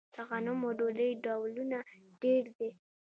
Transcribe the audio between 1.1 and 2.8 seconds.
ډولونه ډیر دي.